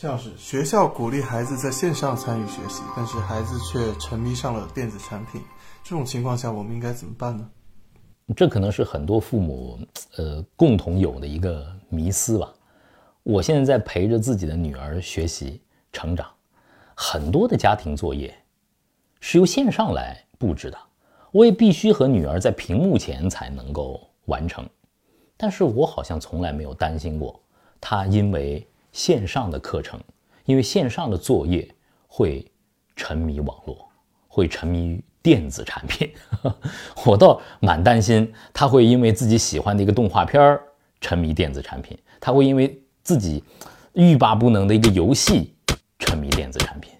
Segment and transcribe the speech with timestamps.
[0.00, 5.42] 像是学校鼓励孩子在线上参与学习，但是孩子却沉迷上了电子产品，
[5.84, 7.46] 这种情况下，我们应该怎么办呢？
[8.34, 9.78] 这可能是很多父母
[10.16, 12.50] 呃共同有的一个迷思吧。
[13.24, 15.60] 我现在在陪着自己的女儿学习
[15.92, 16.26] 成长，
[16.94, 18.34] 很多的家庭作业
[19.20, 20.78] 是由线上来布置的，
[21.30, 24.66] 我也必须和女儿在屏幕前才能够完成。
[25.36, 27.38] 但是我好像从来没有担心过
[27.78, 30.00] 她因为线上的课程，
[30.44, 31.68] 因为线上的作业
[32.06, 32.44] 会
[32.96, 33.88] 沉迷网络，
[34.28, 36.10] 会沉迷于电子产品。
[37.06, 40.62] 我倒蛮担心他会因为自己喜欢的一个动画片儿
[41.00, 43.42] 沉迷电子产品，他会因为自己
[43.92, 45.54] 欲罢不能的一个游戏
[45.98, 46.92] 沉迷电子产品。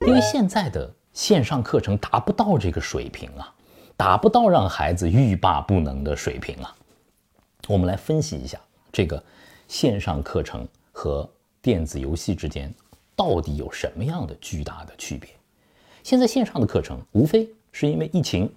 [0.00, 3.52] 因为现在的线上课程达不到这个水平啊，
[3.96, 6.74] 达不到让孩子欲罢不能的水平啊。
[7.66, 8.58] 我们来分析一下
[8.90, 9.22] 这个
[9.66, 10.66] 线上课程。
[10.98, 11.30] 和
[11.62, 12.74] 电子游戏之间
[13.14, 15.30] 到底有什么样的巨大的区别？
[16.02, 18.52] 现在线上的课程无非是因为疫情，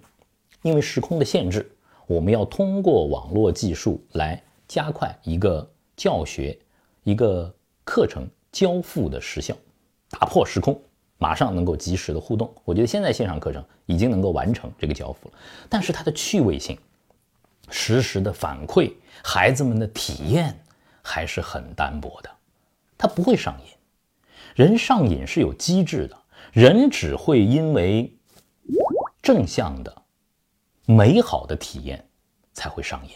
[0.62, 1.70] 因为时空的限制，
[2.04, 5.64] 我们要通过网络技术来加快一个
[5.96, 6.58] 教学、
[7.04, 9.56] 一个课程交付的时效，
[10.10, 10.76] 打破时空，
[11.18, 12.52] 马上能够及时的互动。
[12.64, 15.34] 我觉得现在线上课程已经能够完成这个交付了，
[15.68, 16.76] 但是它的趣味性、
[17.70, 20.58] 实时的反馈、孩子们的体验。
[21.02, 22.30] 还是很单薄的，
[22.96, 23.66] 它不会上瘾。
[24.54, 26.16] 人上瘾是有机制的，
[26.52, 28.14] 人只会因为
[29.22, 30.02] 正向的、
[30.86, 32.04] 美好的体验
[32.52, 33.12] 才会上瘾。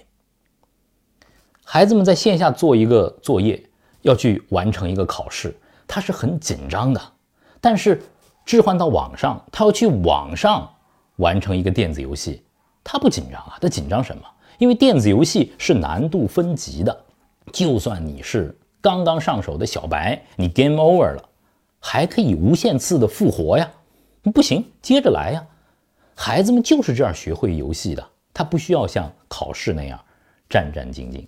[1.64, 3.62] 孩子们在线下做一个作业，
[4.02, 5.54] 要去完成一个考试，
[5.86, 7.12] 他是很紧张的。
[7.60, 8.00] 但是
[8.44, 10.72] 置换到网上，他要去网上
[11.16, 12.44] 完成一个电子游戏，
[12.84, 13.58] 他不紧张啊？
[13.60, 14.22] 他紧张什么？
[14.58, 17.04] 因为电子游戏是难度分级的。
[17.56, 21.26] 就算你是刚刚上手的小白，你 game over 了，
[21.80, 23.66] 还可以无限次的复活呀？
[24.34, 25.46] 不行，接着来呀！
[26.14, 29.98] 孩子们就是这样学会游戏的，他不需要像考试那样
[30.50, 31.26] 战战兢兢。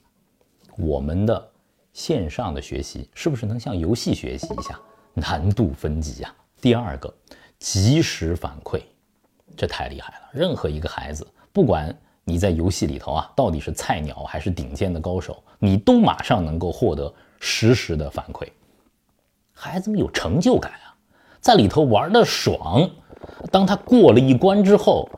[0.77, 1.51] 我们的
[1.95, 4.79] 线上的学习是不是能像游戏学习一下？
[5.15, 6.35] 难度分级呀。
[6.61, 7.11] 第二个，
[7.59, 8.83] 及时反馈，
[9.57, 10.29] 这太厉害了。
[10.35, 11.99] 任何一个孩子，不管。
[12.29, 18.47] 你在游戏里头啊，到底是菜鸟还是顶尖的高手，你都马上能够获得实时的反馈。
[19.55, 20.95] 孩子们有成就感啊，
[21.41, 22.89] 在里头玩的爽。
[23.51, 25.09] 当他过了一关之后，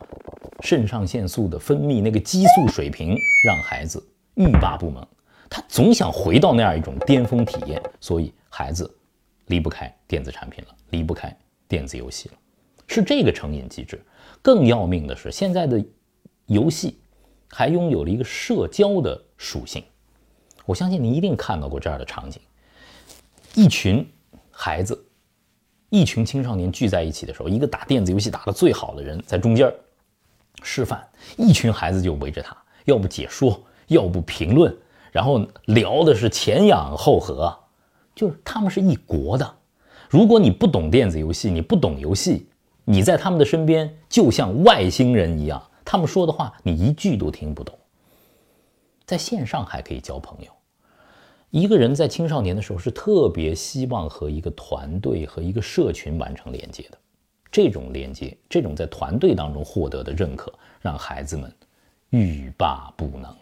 [0.61, 4.01] 肾上腺素的分泌，那个激素水平让孩子
[4.35, 5.05] 欲罢不能，
[5.49, 7.83] 他总想回到那样一种巅峰体验。
[8.01, 8.89] 所以孩子
[9.47, 12.35] 离不开电子产品了，离不开电子游戏了，
[12.87, 14.01] 是这个成瘾机制。
[14.41, 15.85] 更要命的是，现在的
[16.51, 16.99] 游戏。
[17.53, 19.83] 还拥有了一个社交的属性，
[20.67, 22.41] 我相信你一定看到过这样的场景：
[23.57, 24.09] 一群
[24.53, 25.05] 孩子、
[25.89, 29.75] 一群青少年聚在一起的时候，一个打电子游戏打得最好的人在中间儿
[30.63, 31.05] 示范，
[31.37, 34.73] 一群孩子就围着他，要不解说，要不评论，
[35.11, 37.53] 然后聊的是前仰后合，
[38.15, 39.57] 就是他们是一国的。
[40.09, 42.47] 如果你不懂电子游戏，你不懂游戏，
[42.85, 45.61] 你在他们的身边就像外星人一样。
[45.91, 47.77] 他们说的话你一句都听不懂。
[49.05, 50.53] 在线上还可以交朋友。
[51.51, 56.99] 一个人在青少年的时候是特别希望和一个团队和一个社群完成连接的。
[57.51, 61.53] 这种连接，这种在团队当中获得的认可，让孩子们
[62.11, 63.35] 欲罢不能。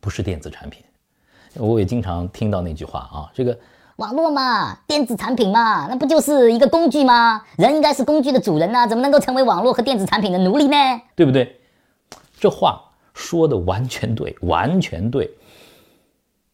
[0.00, 0.84] 不是电子产品，
[1.54, 3.58] 我也经常听到那句话啊，这个。
[3.96, 7.40] 网络嘛，电子产品嘛，那不就是一个工具吗？
[7.56, 10.76] 人应该是工具的主人呐，怎么能够成为网络和电子产品的奴隶呢？
[11.14, 11.60] 对不对？
[12.40, 12.82] 这话
[13.12, 15.30] 说的完全对，完全对。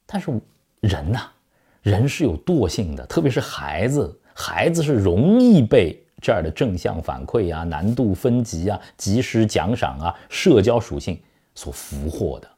[0.04, 0.30] 但是
[0.80, 1.20] 人呐，
[1.80, 11.18] 人是有惰性的，特别是孩子，孩子是容易被这儿的正向反馈啊、难度分级啊、及时奖赏啊、社交属性
[11.54, 12.48] 所俘获的，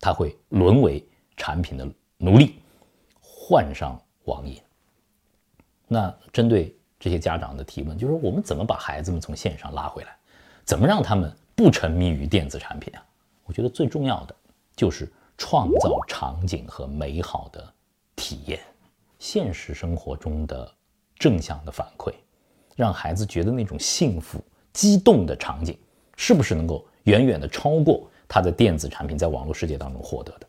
[0.00, 1.86] 他会沦为产品的
[2.16, 2.56] 奴隶，
[3.20, 3.96] 患上。
[4.24, 4.60] 网瘾。
[5.88, 10.16] 那针对这些家长的提问，就是我们怎么把孩子们从线上拉回来，
[10.64, 13.04] 怎么让他们不沉迷于电子产品啊？
[13.44, 14.34] 我觉得最重要的
[14.74, 17.72] 就是创造场景和美好的
[18.14, 18.60] 体验，
[19.18, 20.72] 现实生活中的
[21.16, 22.12] 正向的反馈，
[22.76, 24.42] 让孩子觉得那种幸福、
[24.72, 25.76] 激动的场景，
[26.16, 30.46] 是不是能够远远的超过他的电子产品在网络世界当中获得的？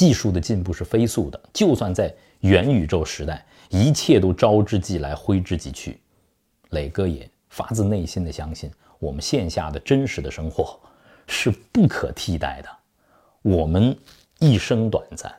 [0.00, 2.10] 技术的进步是飞速的，就算在
[2.40, 6.00] 元宇宙时代，一切都招之即来，挥之即去。
[6.70, 10.80] 磊哥也发自内心的相信，我们线下的真实的生活
[11.28, 12.68] 是不可替代的。
[13.42, 13.94] 我们
[14.38, 15.30] 一生短暂，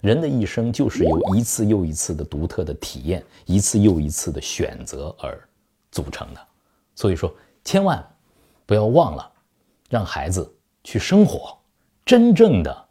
[0.00, 5.40] 人的一生就是由一次又一次的独特的体验，一次又一次的选择而
[5.92, 6.40] 组成的。
[6.96, 7.32] 所以说，
[7.62, 8.04] 千万
[8.66, 9.30] 不要忘了
[9.88, 10.52] 让孩子
[10.82, 11.56] 去生活，
[12.04, 12.81] 真正的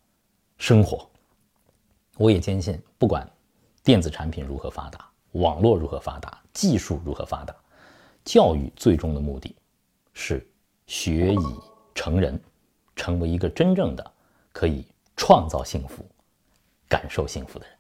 [0.62, 1.10] 生活。
[2.18, 3.28] 我也坚信，不管
[3.84, 7.56] 电子产品如何发达，网络如何发达，技术如何发达，
[8.24, 9.56] 教育最终的目的
[10.14, 10.48] 是
[10.86, 11.60] 学以
[11.96, 12.40] 成人，
[12.96, 14.12] 成为一个真正的
[14.54, 14.86] 可以
[15.18, 16.06] 创造幸福。
[16.88, 17.76] 感受幸福的人。